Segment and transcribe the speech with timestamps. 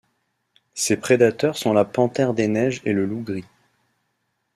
[0.73, 3.45] Ses prédateurs sont la panthère des neiges et le loup gris.